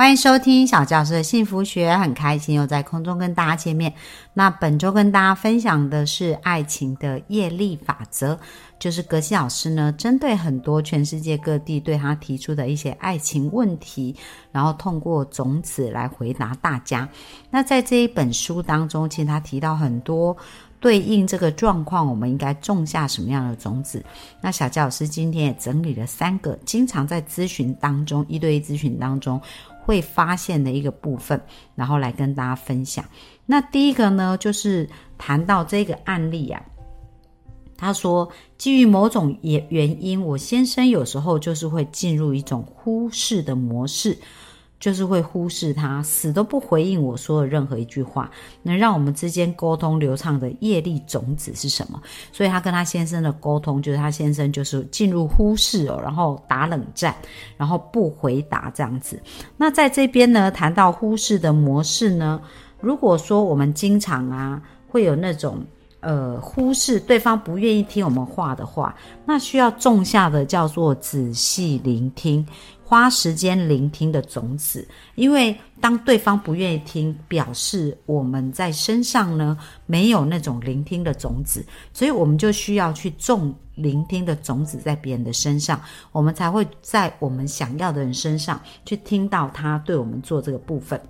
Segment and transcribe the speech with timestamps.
[0.00, 3.92] 欢迎收听小教师的幸福学，很开心又在空中跟大家见面。
[4.32, 8.38] 那本周跟大家分享的是爱情的业力法则，
[8.78, 14.16] 就是格西老师呢，针对很多全世界各地对他提出的一些爱情问题，
[14.50, 17.06] 然后通过种子来回答大家。
[17.50, 20.34] 那在这一本书当中，其实他提到很多
[20.80, 24.02] 对应这个状况，我们应该种下什么样的种子。
[24.40, 29.38] 那小教师今天也整理了三个，经常在咨询当中，一对一咨询当中。
[29.90, 31.40] 会发现的一个部分，
[31.74, 33.04] 然后来跟大家分享。
[33.44, 36.62] 那第一个呢，就是谈到这个案例啊，
[37.76, 44.16] 他说基于某种原原因，我先生有时候就是会进入一种忽视的模式。
[44.80, 48.30] 就是会忽视他，死都不回应我说的任何一句话，
[48.62, 52.02] 能让我们之间沟通流畅的业力种子是什么？
[52.32, 57.14] 所以他跟他先生的沟通，就是他先生就是进入忽视哦，然后打冷战，
[57.58, 59.20] 然后不回答这样子。
[59.56, 62.40] 那在这边呢，谈到忽视的模式呢，
[62.80, 65.62] 如果说我们经常啊会有那种
[66.00, 72.46] 呃忽视对方不愿意听我们话的话，那需要种下的叫做仔细聆听。
[72.82, 74.84] 花时间聆听的种子，
[75.14, 79.56] 因为当对方不愿意听，表示我们在身上呢
[79.86, 91.00] 没有那种聆听的种子，所以我们就需要去种聆听的种子在别人的身上，我们才会在我们想要的人身上去听到他对我们做这个部分。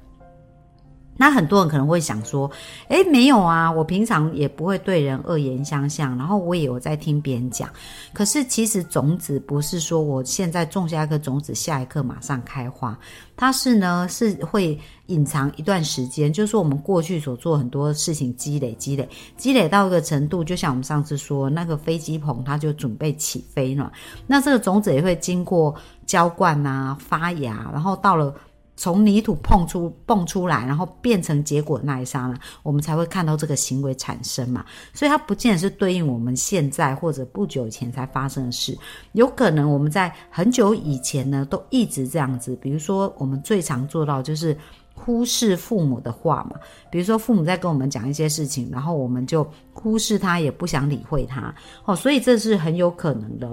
[1.21, 2.51] 那很多人可能会想说，
[2.89, 7.69] 诶，没有啊，我平常也不会对人恶言相向，然后我也有在听别人讲。
[8.15, 12.99] 可是其实种子不是说我现在种下一颗种子，下一刻马上开花，
[13.37, 19.07] 它是呢是会隐藏一段时间，就是说我们过去所做很多事情积累积累
[19.37, 23.93] 积累到一个程度，就像我们上次说那个飞机棚，它就准备起飞了。
[24.27, 25.75] 那这个种子也会经过
[26.07, 28.35] 浇灌啊、发芽，然后到了。
[28.81, 34.65] 从泥土碰出蹦出来，然后变成结果那一刹那，我们才会看到这个行为产生嘛。
[34.95, 38.75] 所以它不见得是对应我们现在或者不久前才发生的事，
[39.13, 42.57] 有可能我们在很久以前呢都一直这样子。
[42.57, 44.57] 比如说，我们最常做到就是
[44.95, 46.57] 忽视父母的话嘛。
[46.91, 51.55] 比如说，父母在跟我们讲一些事情，然后我们就忽视他，也不想理会他。
[51.85, 53.47] 哦，所以这是很有可能的。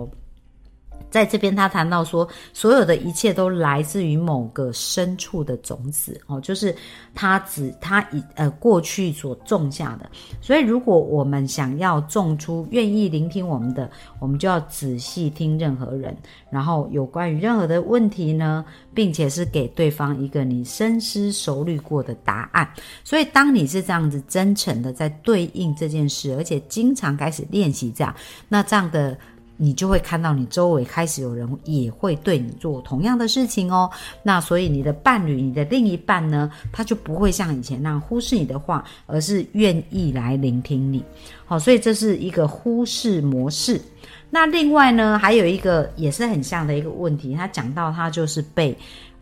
[1.10, 6.76] 在这边，他谈到说，所有的一切都来自于某个深处的种子哦，就是
[7.16, 10.10] 他只他以呃过去所种下的。
[10.42, 16.16] 所以，如果我们想要种出愿意聆听我们的，我们就要仔细听任何人，
[16.52, 22.70] 然后有关于任何的问题呢，并且是给对方一个你深思熟虑过的答案。
[23.06, 28.14] 所以，当你是这样子真诚的在对应这件事，而且经常开始练习这样，
[28.50, 29.18] 那这样的。
[29.60, 33.90] 你就会看到，你周围开始有人也会对你做同样的事情哦。
[34.22, 41.04] 那所以你的伴侣、你的另一半呢，他就不会像以前那样忽视你的话，而是愿意来聆听你。
[41.46, 43.82] 好，所以这是一个忽视模式。
[44.30, 48.78] 那另外呢，还有一个也是很像的一个问题，他讲到他就是被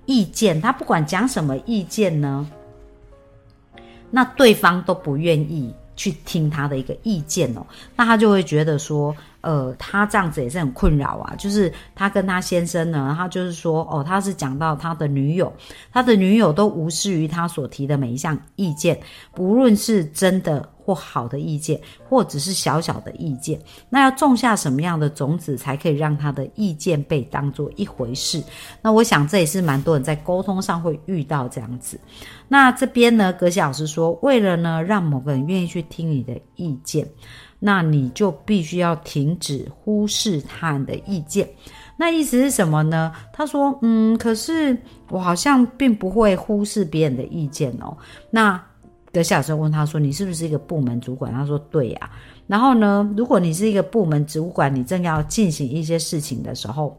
[0.06, 2.46] 意见，他不管讲什么意见呢，
[4.12, 7.66] 那对方都不愿意去听他的一个意见哦，
[7.96, 9.16] 那他就会觉得说。
[9.46, 11.36] 呃，他这样子也是很困扰啊。
[11.38, 15.54] 就是他跟他先生呢，他就是说，哦，他是讲到他的女友，
[15.94, 19.00] 他的女友都无视于他所提的每一项意见，
[19.34, 21.80] 不论是真的或好的意见，
[22.10, 23.60] 或只是小小的意见。
[23.88, 28.44] 那要种下什么样的种子，才可以让他的意见被当做一回事？
[28.82, 32.00] 那我想这也是蛮多人在沟通上会遇到这样子。
[32.48, 37.08] 那这边呢，葛西老师说，为了呢，让某个人愿意去听你的意见。
[37.66, 41.50] 那你就必须要停止忽视他人的意见。
[41.98, 43.12] 那意思是什么呢？
[43.34, 44.78] 他说：“嗯，可是
[45.09, 47.97] 我好像并不会忽视别人的意见哦。”
[48.29, 48.64] 那
[49.12, 52.12] 德小生问他说：“你是不是一个部门主管？”他说：“对呀。”
[52.46, 56.96] 然后呢，如果你是一个部门主管，你正要进行一些事情的时候，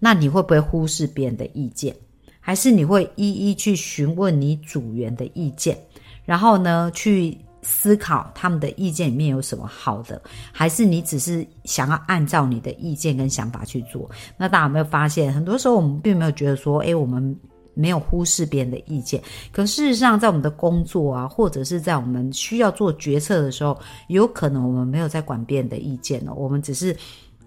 [0.00, 1.94] 那你会不会忽视别人的意见？
[2.40, 5.78] 还是你会一一去询问你组员的意见，
[6.24, 7.38] 然后呢去？
[7.64, 10.20] 思考他们的意见里面有什么好的，
[10.52, 14.08] 还是你只是想要按照你的意见跟想法去做？
[14.36, 17.36] 那大家有没有发现，很多时候我们并没有觉得说，诶，我们
[17.72, 19.20] 没有忽视别人的意见。
[19.50, 23.76] 可事实上，在我们的工作啊，或者是在我们需要做决策的时候，
[24.08, 26.94] 有可能我们没有在管别人的意见哦，我们只是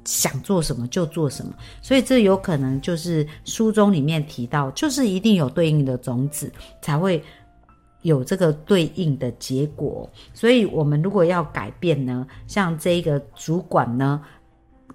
[0.03, 7.21] 想做什么就做什么，所以这有可能就是书中里面提到，就是一定有对应的种子才会
[8.07, 10.09] 有这个对应的结果。
[10.33, 14.21] 所以我们如果要改变呢，像这个主管呢，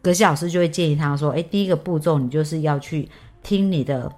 [0.00, 3.08] 葛西老师就会建议他说：“诶，第一个步骤你就是要去
[3.42, 4.10] 听你的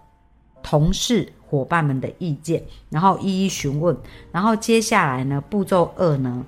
[0.62, 2.60] 同事。”伙伴们的意见，
[2.90, 3.96] 然后一一询问，
[4.32, 6.44] 然后接下来呢，步骤二呢，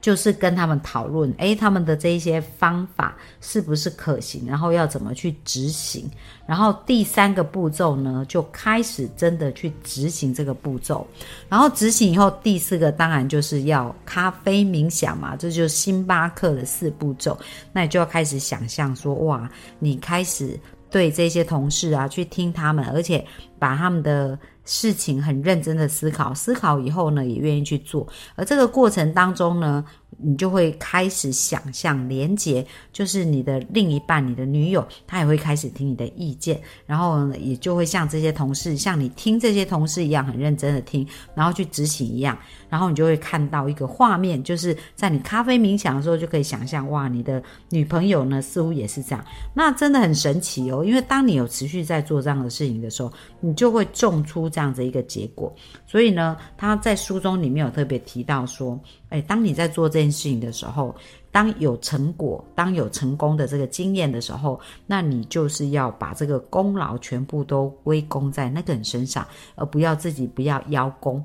[0.00, 6.08] 就是跟他们讨论，诶，他们的这一些方法是不是可行，然后要怎么去执行，
[6.46, 11.06] 然后第三个步骤呢，就开始真的去执行这个步骤，
[11.48, 17.36] 然后执行以后，第四个当然就是要咖啡冥想嘛，这就是星巴克的四步骤，
[17.72, 20.58] 那你就要开始想象说，哇，你开始。
[20.90, 23.24] 对这些同事啊，去听他们，而且
[23.58, 28.06] 把他们的事情很认真的思考，思考以后呢，也愿意去做。
[28.34, 29.84] 而这个过程当中呢，
[30.20, 42.36] 你就会开始想象连接，就是你的另一半，你的女友，她也会开始听你的意见，然后也就会像这些同事，像你听这些同事一样，很认真的听，然后去执行一样。
[42.68, 49.24] 然后你就会看到一个画面，就是在你咖啡冥想的时候，就可以想象哇，你的女朋友呢似乎也是这样，
[49.54, 50.84] 那真的很神奇哦。
[50.84, 53.10] 因为当你有持续在做这样的事情的时候，
[53.40, 55.54] 你就会种出这样子一个结果。
[55.86, 58.78] 所以呢，他在书中里面有特别提到说，
[59.10, 60.94] 哎，当你在做这件事情的时候，
[61.32, 71.24] 当有成果、当有成功的这个经验的时候，那你就是要把这个功劳全部都归功在那个人身上，而不要自己不要邀功。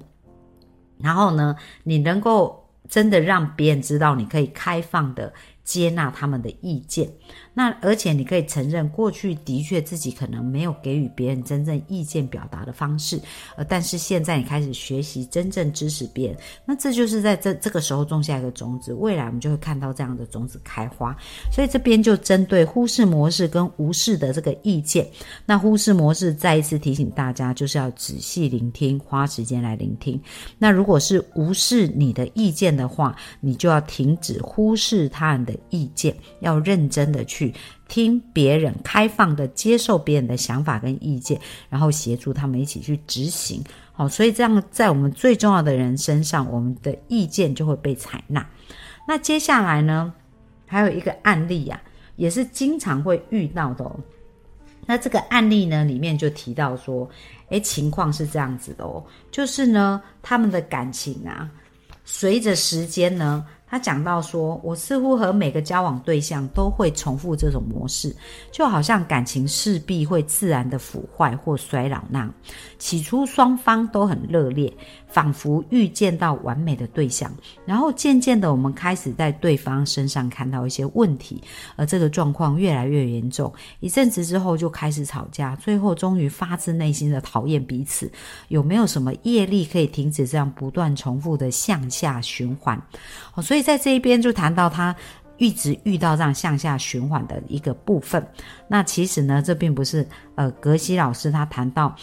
[0.98, 5.34] 然后呢，你能够真的让别人知道，你可以开放的。
[5.64, 7.10] 接纳他们的意见，
[7.54, 13.18] 那而且你可以承认，过去的确自己可能没有给予别人真正意见表达的方式，
[13.56, 21.16] 呃，但是现在你开始学习真正支持别人，那这就是在这这个时候种下一个种子，未来我们就会看到这样的种子开花。
[21.50, 25.08] 所以这边就针对忽视模式跟无视的这个意见，
[25.46, 30.22] 那忽视模式再一次提醒大家，就是要仔细聆听，花时间来聆听。
[30.58, 35.53] 那如果是无视你的意见的话，你就要停止忽视他人的。
[35.70, 37.54] 意见要认真的去
[37.88, 41.40] 听别人，开放的接受别人的想法跟意见，
[41.70, 43.64] 然后协助他们一起去执行。
[43.92, 48.44] 好，所以这样在我们最重要的人身上，我们的意见就会被采纳。
[49.08, 50.12] 那接下来呢，
[50.66, 51.80] 还有一个案例呀，
[52.16, 53.96] 也是经常会遇到的哦。
[54.86, 57.08] 那这个案例呢，里面就提到说，
[57.50, 61.50] 诶，情况是这样子的哦，就是呢，他们的感情啊，
[62.04, 63.46] 随着时间呢。
[63.74, 68.16] 他讲到说，我似乎和每个交往对象都会重复这种模式，
[68.52, 72.32] 就好像感情势必会自然的腐坏或衰老那样。
[72.78, 74.72] 起初双方都很热烈，
[75.14, 77.32] 仿佛预见到完美的对象，
[77.66, 81.42] 然后渐渐的，我们开始在对方身上看到一些问题，
[81.76, 83.52] 而这个状况越来越严重。
[83.80, 88.12] 一阵子之后就开始吵架，最后终于发自内心的讨厌彼此。
[88.50, 92.80] 有没有什么业力可以停止这样不断重复的向下循环？
[93.34, 93.64] 哦，所以。
[93.64, 94.94] 在这一边就谈到他
[95.38, 98.22] 一直遇到这样向下循环的一个部分。
[98.68, 100.06] 那其实呢，这并不是
[100.36, 101.96] 呃格西老师他谈到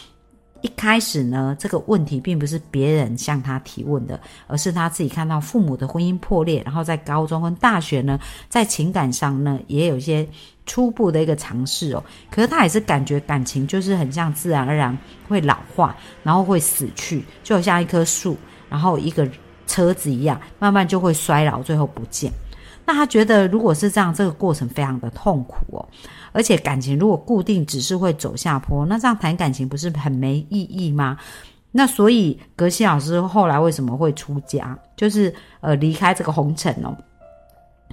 [0.63, 8.19] 一开始呢这个问题并不是别人向他提问的，而是他自己看到父母的婚姻破裂，然后在高中跟大学呢
[8.49, 10.27] 在情感上呢也有一些
[10.67, 12.05] 初步的一个尝试哦。
[12.31, 14.97] 可是他也是感觉感情就是很像自然而然
[15.29, 18.37] 会老化，然后会死去，就像一棵树，
[18.69, 19.29] 然后一个。
[19.67, 22.33] 车子一样，慢慢就会衰老，最后不见。
[22.91, 25.89] 那他觉得，如果是这样，这个过程非常的痛苦哦。
[26.33, 31.17] 而且感情如果固定，只是会走下坡，那这样谈感情不是很没意义吗？
[31.71, 36.97] 那所以格西老师后来为什么会出家，就是呃离开这个红尘哦。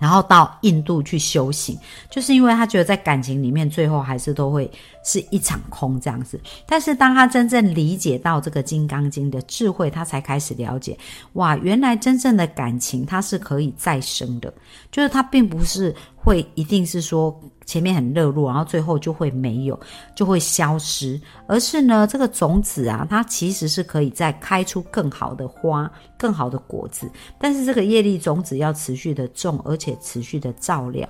[0.01, 1.77] 然后到印度去修行，
[2.09, 4.67] 就是因为他觉得在感情里面，最后还是都会
[5.07, 6.39] 是一场空这样子。
[6.67, 10.95] 但是当他真正理解到这个《金刚经》的智慧，他才开始了解，
[11.33, 14.53] 哇，原来真正的感情它是可以再生的，
[14.91, 15.95] 就是它并不是。
[16.19, 19.79] 会一定是说前面很热络，然后最后就会没有，
[20.13, 21.17] 就会消失。
[21.47, 27.09] 而是呢，这个种子啊，它其实是可以再开出更好的花、更好的果子。
[27.39, 31.07] 但是这个业力种子要持续的种，而且持续的照料。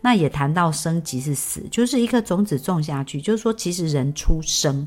[0.00, 4.86] 那也谈到生即是死，就是一颗种子种下去，就说其实人出生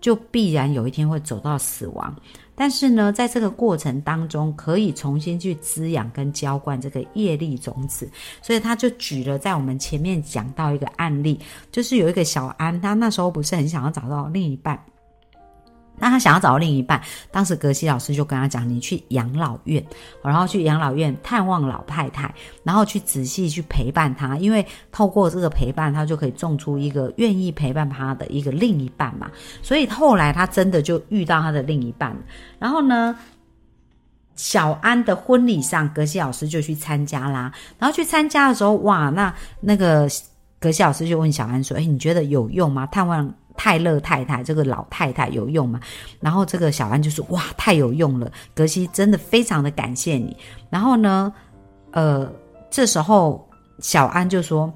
[0.00, 2.14] 就必然有一天会走到死亡。
[2.54, 8.08] 但是呢，在这个过程当中，可以重新去滋养跟浇灌这个业力种子，
[8.42, 11.40] 所以他就举了在我们前面讲到一个案例，
[11.72, 14.78] 就是有一个小安，他那时候不是很想要找到另一半，
[16.12, 17.00] 他想要找到另一半，
[17.30, 19.82] 当时格西老师就跟他讲：“你去养老院，
[20.22, 29.30] 然后去养老院探望老太太，然后去仔细去陪伴她，因为透过这个陪伴，他就可以种出一个愿意陪伴他的一个另一半嘛。
[29.62, 32.14] 所以后来他真的就遇到他的另一半。
[32.58, 33.16] 然后呢，
[34.36, 37.50] 小安的婚礼上，格西老师就去参加啦。
[37.78, 40.06] 然后去参加的时候，哇，那那个
[40.60, 42.86] 格西老师就问小安说：‘哎，你觉得有用吗？
[42.86, 45.80] 探望？’泰勒太太，这个老太太有用吗？
[46.20, 50.36] 然后这个小安就说：“哇，太有用了，格西真的非常的感谢你。”
[50.70, 51.32] 然后呢，
[51.92, 52.30] 呃，
[52.70, 53.48] 这时候
[53.80, 54.72] 小安就说：“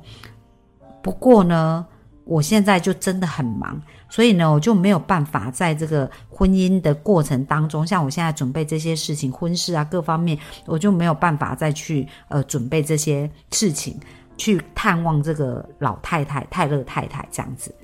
[1.02, 1.86] 不过呢，
[2.24, 13.98] 我现在就真的很忙，所以呢，我就没有办法在这个婚姻的过程当中，像我现在准备这些事情，婚事啊各方面，我就没有办法再去呃准备这些事情，
[14.36, 17.74] 去探望这个老太太泰勒太太这样子。”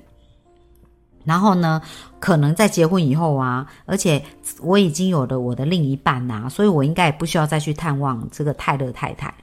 [1.23, 1.81] 然后呢，
[2.19, 4.23] 可能在结婚以后啊，而且
[4.61, 9.33] 我已经有了我的另一半呐，所以我应该也不需要再去探望这个泰勒太太。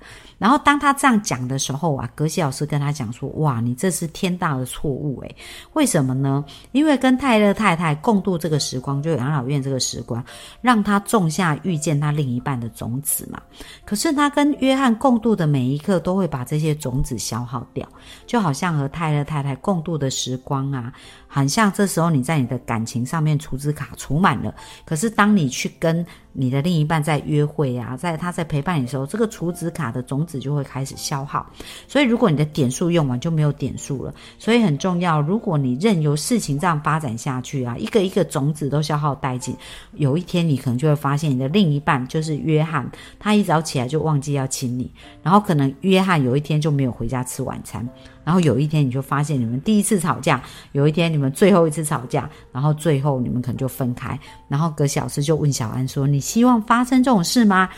[0.40, 5.36] 然后当他这样讲的时候啊，格西老师跟他讲说：“哇，你这是天大的错误诶，
[5.74, 6.42] 为什么呢？
[6.72, 10.24] 因为跟泰勒太太共度这个时光，就养老院这个时光，
[10.62, 13.38] 让他种下遇见他另一半的种子嘛。
[13.84, 17.86] 可是他跟约翰共度的每一刻，都会把这些种子消耗掉，
[18.26, 20.90] 就好像和泰勒太太共度的时光啊，
[21.28, 24.54] 很像这时候你在你的感情上面储值卡储满了，
[24.86, 31.44] 可是当你去跟你的另一半在约会啊，在他在陪伴你的时候，这个储值卡的种子就会开始消耗。
[31.88, 34.14] 所以，如果你的点数用完，就没有点数了。
[34.38, 39.56] 所以很重要，如果你任由事情这样发展下去啊，一个一个种子都消耗殆尽，
[39.94, 44.90] 有一天你可能就会发现，你的另一半就是约翰，他一早起来就忘记要亲你，
[45.22, 47.86] 然后可能约翰有一天就没有回家吃晚餐。
[48.22, 50.40] 然后有一天你就发现你们第一次吵架，
[50.72, 54.16] 有一天你们最后一次吵架，然后最后你们可能就分开。
[54.46, 57.68] 然后葛小师就问小安说：“你希望发生这种事吗？”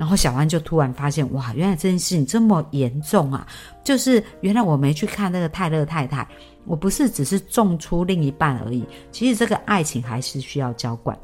[0.00, 3.46] 然后小安就突然发现，哇，原来这件事情这么严重啊！
[3.84, 6.26] 就是原来我没去看那个泰勒太太，
[6.64, 11.14] 我不是只是种出另一半而已，其实这个爱情还是需要浇灌。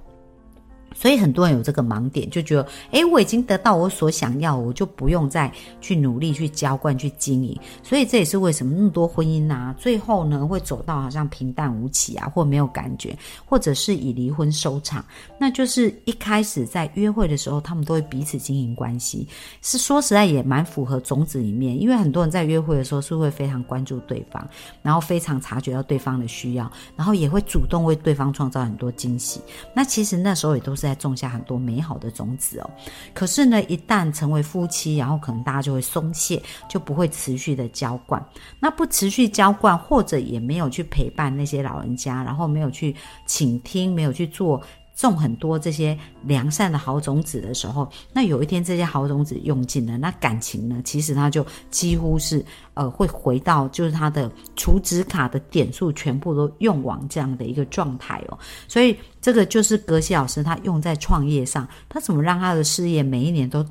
[0.99, 7.55] 所以很多人有这个盲点，就觉得，哎，我已经得到我所想要，我就不用再去努力去浇灌、去经营。
[7.83, 15.05] 所以这也是为什么那么多婚姻啊，最后呢会走到好像平淡无奇啊，或没有感觉，或者是以离婚收场。
[15.39, 19.29] 那就是一开始在约会的时候，他们都会彼此经营关系，
[19.61, 24.49] 是说实在也蛮符合种子里面，因为很多人在约会的时候是会非常关注对方，
[24.81, 29.43] 然后非常察觉到对方的需要，然后也会主动为对方创造很多惊喜。
[29.75, 30.86] 那其实那时候也都是。
[30.87, 32.71] 在种下很多美好的种子哦，
[33.13, 38.25] 可是呢，一旦成为夫妻，然后可能大家就会松懈，就不会持续的浇灌。
[38.61, 42.95] 那不持续浇灌，或者也没有去陪伴那些老人家，然后没有去
[43.27, 44.63] 倾听，没有去做。
[44.97, 58.39] 种很多这些良善的好种子的时候，那有一天这些好种子用尽了，那感情呢，其实它就几乎是呃会回到就是它的储值卡的点数全部都用完这样的一个状态哦。
[58.67, 63.65] 所以这个就是格西老师他用在创业上，他怎么让他的事业每一年都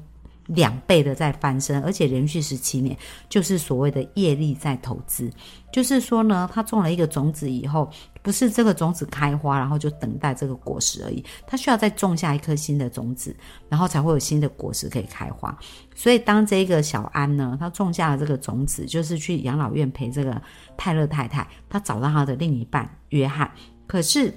[0.47, 2.97] 两倍的在翻身，而且连续十七年，
[3.27, 5.31] 就是所谓的业力在投资。
[5.71, 11.23] 就是说呢，他种了一个种子以后，不是这个种子开花，然后就等待这个果实而已。
[11.45, 13.35] 他需要再种下一颗新的种子，
[13.67, 15.57] 然后才会有新的果实可以开花。
[15.93, 20.41] 所以，当这个小安呢，他种下了这个种子，就是去养老院陪这个
[20.77, 23.51] 泰勒太太，他找到他的另一半约翰。
[23.85, 24.33] 可是。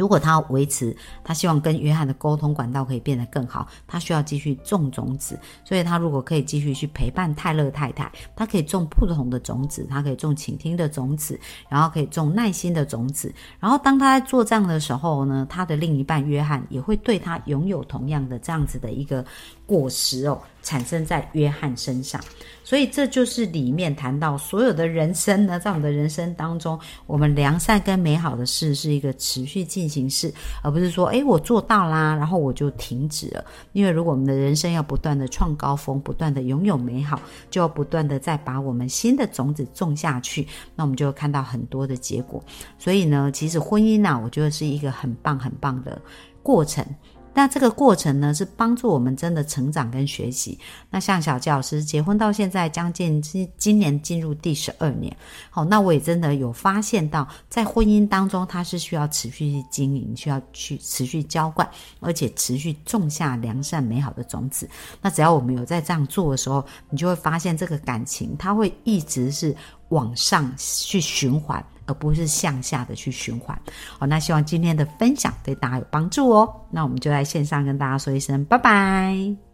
[0.00, 5.38] 如果他维持，他希望跟约翰的沟通管道可以变得更好，他需要继续种种子。
[5.62, 11.38] 所以，他如果可以继续去陪伴泰勒太太，他可以种不同的种子，他可以种倾听的种子，
[11.68, 13.30] 然后可以种耐心的种子。
[13.58, 19.22] 然后，当他在做这样的时候呢，他的另一半约翰也会对他拥有同样的这样子的一个
[19.70, 20.40] 果实哦。
[20.62, 22.22] 产生在约翰身上，
[22.62, 30.30] 所以这就是里面谈到所有的人生呢，在我们的人生当中，我们良善跟美好的事是一个持续进行式，
[30.62, 33.42] 而不是说，诶，我做到啦，然后我就停止了。
[33.72, 37.18] 因为如果我们的人生要不断的创高峰，不断的拥有美好，
[37.50, 40.46] 就要不断的再把我们新的种子种下去，
[40.76, 42.44] 那我们就会看到很多的结果。
[42.78, 46.00] 所以呢，其实婚姻呢，我觉得是一个很棒很棒的
[46.42, 46.84] 过程。
[47.32, 50.58] 那这个过程呢，是帮助我们真的成长跟学习。
[50.90, 55.16] 那像小教师结婚到现在将近今今年进入第十二年，
[55.48, 61.68] 好，那我也真的有发现到，在婚姻当中，它是需要持续去经营，需要去持续浇灌，
[62.00, 64.68] 而且持续种下良善美好的种子。
[65.00, 69.54] 那只要我们有在这样做的时候，你就会发现这个感情它会一直是
[69.90, 71.64] 往上去循环。
[71.90, 73.58] 而不是向下的去循环。
[73.98, 76.48] 好，那希望今天的分享对大家有帮助哦。
[76.70, 79.49] 那我们就在线上跟大家说一声拜拜。